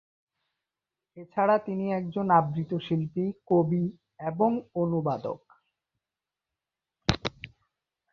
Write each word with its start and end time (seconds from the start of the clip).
এছাড়া 1.17 1.55
তিনি 1.65 1.85
একজন 1.93 2.25
আবৃত্তি 2.31 2.77
শিল্পী, 2.87 3.25
কবি 3.47 3.83
এবং 4.29 4.51
অনুবাদক। 4.75 5.41